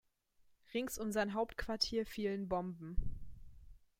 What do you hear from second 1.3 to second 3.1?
Hauptquartier fielen Bomben.